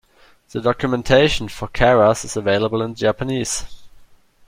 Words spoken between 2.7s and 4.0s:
in Japanese.